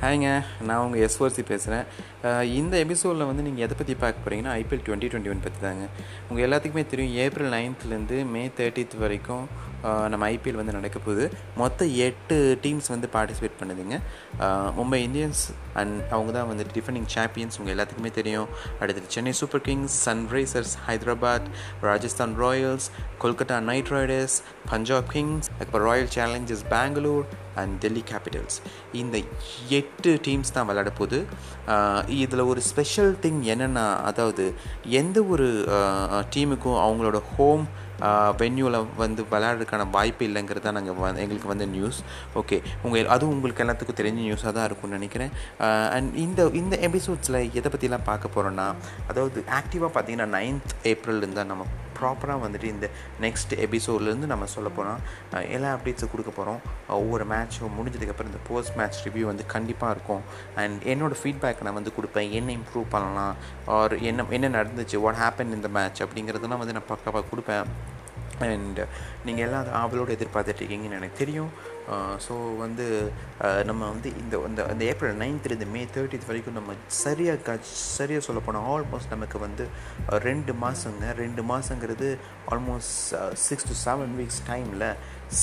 ஹாய்ங்க 0.00 0.30
நான் 0.60 0.80
உங்கள் 0.80 1.02
எஸ்ஓர்சி 1.04 1.42
பேசுகிறேன் 1.42 1.84
இந்த 2.54 2.74
எபிசோடில் 2.76 3.26
வந்து 3.26 3.42
நீங்கள் 3.42 3.64
எதை 3.66 3.74
பற்றி 3.76 3.94
பார்க்க 3.94 4.24
போகிறீங்கன்னா 4.24 4.54
ஐபிஎல் 4.60 4.82
டுவெண்ட்டி 4.86 5.08
டுவெண்ட்டி 5.08 5.30
ஒன் 5.30 5.40
பற்றி 5.40 5.60
தாங்க 5.60 5.84
உங்கள் 6.28 6.44
எல்லாத்துக்குமே 6.46 6.84
தெரியும் 6.86 7.14
ஏப்ரல் 7.16 7.54
நைன்த்லேருந்து 7.54 8.18
மே 8.26 8.42
தேர்ட்டித் 8.56 8.96
வரைக்கும் 8.98 9.44
நம்ம 10.12 10.24
ஐபிஎல் 10.34 10.58
வந்து 10.60 10.74
நடக்க 10.76 10.98
போகுது. 11.06 11.24
மொத்தம் 11.60 11.90
எட்டு 12.06 12.36
டீம்ஸ் 12.64 12.88
வந்து 12.94 13.08
பார்ட்டிசிபேட் 13.14 13.58
பண்ணுதுங்க. 13.60 13.96
மும்பை 14.78 14.98
இந்தியன்ஸ் 15.06 15.42
அண்ட் 15.80 15.96
அவங்க 16.14 16.30
தான் 16.38 16.48
வந்து 16.50 16.66
டிஃபெண்டிங் 16.76 17.08
சாம்பியன்ஸ் 17.14 17.58
உங்கள் 17.60 17.74
எல்லாத்துக்குமே 17.74 18.12
தெரியும். 18.18 18.48
அடுத்தது 18.80 19.08
Chennai 19.14 19.32
Super 19.40 19.64
Kings 19.68 19.96
Sunrisers 20.08 20.74
Hyderabad 20.88 21.48
Rajasthan 21.88 22.34
Royals 22.44 22.88
Kolkata 23.24 23.58
Knight 23.70 23.92
Riders 23.96 24.36
Punjab 24.72 25.10
Kings 25.14 25.48
அதுக்கப்புறம் 25.54 25.88
Royal 25.90 26.12
Challengers 26.16 26.64
Bangalore 26.74 27.26
and 27.60 27.74
Delhi 27.82 28.02
Capitals 28.10 28.56
இந்த 29.00 29.16
எட்டு 29.78 30.10
டீம்ஸ் 30.26 30.54
தான் 30.56 30.66
விளையாட 30.68 30.90
போகுது. 30.98 31.18
இதில் 32.22 32.48
ஒரு 32.50 32.60
ஸ்பெஷல் 32.70 33.12
திங் 33.24 33.40
என்னென்னா 33.52 33.86
அதாவது 34.10 34.44
எந்த 35.00 35.18
ஒரு 35.34 35.48
டீமுக்கும் 36.34 36.80
அவங்களோட 36.86 37.20
ஹோம் 37.36 37.66
வென்யூவில் 38.40 38.78
வந்து 38.96 39.22
விளையாடுறதுக்கான 39.30 39.90
வாய்ப்பு 39.90 40.24
இல்லைங்கிறது 40.28 40.64
தான் 40.64 40.76
நாங்கள் 40.78 40.96
வந்து 40.96 41.22
எங்களுக்கு 41.24 41.52
வந்த 41.52 41.66
நியூஸ் 41.66 41.98
ஓகே 42.40 42.58
உங்கள் 42.82 43.10
அதுவும் 43.14 43.34
உங்களுக்கு 43.36 43.64
எல்லாத்துக்கும் 43.64 44.00
தெரிஞ்ச 44.00 44.20
நியூஸாக 44.26 44.52
தான் 44.52 44.66
இருக்கும்னு 44.68 44.98
நினைக்கிறேன். 44.98 45.32
அண்ட் 45.96 46.16
இந்த 46.24 46.48
இந்த 46.62 46.76
எபிசோட்ஸில் 46.88 47.40
எதை 47.58 47.68
பற்றிலாம் 47.72 48.08
பார்க்க 48.10 48.34
போகிறோன்னா 48.36 48.68
அதாவது 49.08 49.44
ஆக்டிவாக 49.60 49.90
பார்த்தீங்கன்னா 49.96 50.28
நைன்த் 50.38 50.74
ஏப்ரல் 50.92 51.20
இருந்தால் 51.22 51.50
நம்ம 51.52 51.66
ப்ராப்பராக 52.00 52.40
வந்துட்டு 52.46 52.62
இந்த 52.62 52.90
நெக்ஸ்ட் 53.20 53.54
எபிசோட்லேருந்து 53.54 54.26
நம்ம 54.32 54.46
சொல்ல 54.46 54.68
போகிறோம் 54.68 54.98
எல்லா 55.50 55.74
அப்டேட்ஸும் 55.74 56.10
கொடுக்க 56.10 56.32
போகிறோம் 56.36 56.60
ஒவ்வொரு 56.88 57.26
மேட்சும் 57.26 57.70
முடிஞ்சதுக்கப்புறம் 57.78 58.24
இந்த 58.24 58.38
போஸ்ட் 58.48 58.76
மேட்ச் 58.76 59.06
ரிவ்யூ 59.06 59.20
வந்து 59.20 59.46
கண்டிப்பாக 59.46 59.94
இருக்கும். 59.94 60.22
அண்ட் 60.54 60.82
என்னோடய 60.82 61.14
ஃபீட்பேக் 61.22 61.62
நான் 61.62 61.74
வந்து 61.74 61.92
கொடுப்பேன். 62.00 62.30
என்ன 62.30 62.52
இம்ப்ரூவ் 62.52 62.84
பண்ணலாம்? 62.88 63.34
ஆர் 63.66 63.98
என்ன 63.98 64.24
என்ன 64.30 64.48
நடந்துச்சு? 64.48 64.96
வாட் 64.96 65.14
ஹேப்பன் 65.14 65.54
இந்த 65.54 65.68
மேட்ச் 65.68 66.02
அப்படிங்கிறதுலாம் 66.02 66.58
வந்து 66.58 66.72
நான் 66.72 66.88
பக்காவாக 66.88 67.24
கொடுப்பேன். 67.34 67.64
அண்ட் 68.44 68.78
uh, 68.78 68.86
நீங்கள் 69.26 69.44
எல்லாம் 69.46 69.62
அதை 69.62 69.72
ஆவலோடு 69.80 70.14
எதிர்பார்த்துட்ருக்கீங்கன்னு 70.16 70.98
எனக்கு 70.98 71.20
தெரியும். 71.22 71.50
Uh, 71.94 72.14
ஸோ 72.26 72.34
வந்து 72.62 72.86
uh, 73.46 73.60
நம்ம 73.68 73.82
வந்து 73.92 74.08
இந்த 74.22 74.36
இந்த 74.48 74.60
இந்த 74.74 74.84
ஏப்ரல் 74.92 75.18
நைன்த்லேருந்து 75.22 75.68
மே 75.74 75.82
தேர்ட்டித் 75.96 76.28
வரைக்கும் 76.30 76.58
நம்ம 76.58 76.74
சரியாக 77.02 77.42
க 77.46 77.58
சரியாக 77.96 78.26
சொல்லப்போனால் 78.28 78.68
ஆல்மோஸ்ட் 78.74 79.14
நமக்கு 79.16 79.40
வந்து 79.46 79.66
ரெண்டு 80.28 80.54
மாதங்க 80.64 81.12
ரெண்டு 81.22 81.44
மாதங்கிறது 81.52 82.08
almost 82.54 83.14
six 83.46 83.68
to 83.70 83.76
seven 83.86 84.14
weeks 84.20 84.42
டைமில் 84.50 84.88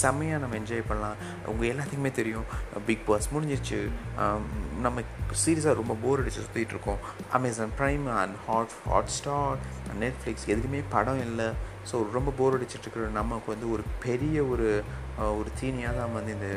செம்மையாக 0.00 0.40
நம்ம 0.42 0.56
என்ஜாய் 0.60 0.88
பண்ணலாம். 0.88 1.20
உங்கள் 1.50 1.70
எல்லாத்துக்குமே 1.72 2.12
தெரியும். 2.20 2.48
பிக் 2.88 3.06
பாஸ் 3.06 3.28
முடிஞ்சிச்சு 3.34 3.80
um, 4.24 4.44
நம்ம 4.86 5.02
சீரியஸாக 5.44 5.74
ரொம்ப 5.80 5.94
போர் 6.02 6.20
அடிச்சு 6.22 6.44
சுற்றிட்டு 6.44 6.74
இருக்கோம். 6.76 7.00
Amazon 7.36 7.74
Prime 7.80 8.04
and 8.20 8.36
hot 8.46 8.74
Hotstar 9.16 9.58
Netflix 10.02 10.46
எதுக்குமே 10.52 10.80
படம் 10.94 11.22
இல்லை. 11.28 11.48
ஸோ 11.90 11.96
ரொம்ப 12.16 12.30
போர் 12.38 12.56
அடிச்சிட்ருக்கிற 12.56 13.04
நமக்கு 13.20 13.48
வந்து 13.54 13.66
ஒரு 13.74 13.82
பெரிய 14.06 14.36
ஒரு 14.52 14.68
ஒரு 15.38 15.48
தீனியாக 15.60 15.98
தான் 16.00 16.14
வந்து 16.18 16.32
இந்த 16.36 16.48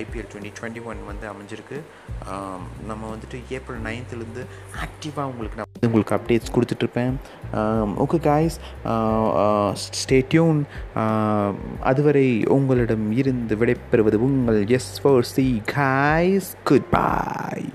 ஐபிஎல் 0.00 0.28
டுவெண்ட்டி 0.32 0.52
டுவெண்ட்டி 0.58 0.82
ஒன் 0.90 1.00
வந்து 1.10 1.26
அமைஞ்சிருக்கு. 1.32 1.78
நம்ம 2.90 3.02
வந்துட்டு 3.14 3.38
ஏப்ரல் 3.58 3.80
நைன்த்துலேருந்து 3.88 4.42
ஆக்டிவாக 4.84 5.30
உங்களுக்கு 5.32 5.58
நான் 5.58 5.70
வந்து 5.70 5.88
உங்களுக்கு 5.90 6.16
அப்டேட்ஸ் 6.18 6.54
கொடுத்துட்ருப்பேன். 6.56 7.14
ஓகே 8.04 8.20
காய்ஸ் 8.28 8.58
ஸ்டேட்யூன் 10.02 10.60
அதுவரை 11.92 12.26
உங்களிடம் 12.58 13.08
இருந்து 13.22 13.56
விடைபெறுவது 13.62 14.20
உங்கள் 14.28 14.60
S 14.78 14.92
four 15.02 15.26
C 15.34 15.46
guys 15.74 16.50
goodbye 16.96 17.66